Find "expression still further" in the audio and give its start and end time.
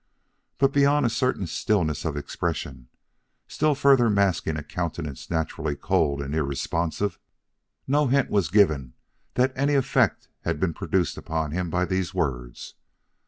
2.17-4.09